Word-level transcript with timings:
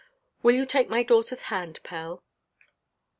"Will 0.41 0.55
you 0.55 0.65
take 0.65 0.89
my 0.89 1.03
daughterʼs 1.03 1.41
hand, 1.53 1.79
Pell?" 1.83 2.23